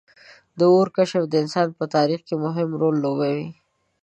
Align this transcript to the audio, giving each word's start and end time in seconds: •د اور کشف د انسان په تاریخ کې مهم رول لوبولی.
•د 0.57 0.59
اور 0.73 0.87
کشف 0.97 1.23
د 1.29 1.33
انسان 1.43 1.67
په 1.77 1.85
تاریخ 1.95 2.19
کې 2.27 2.35
مهم 2.45 2.69
رول 2.81 2.95
لوبولی. 3.03 3.45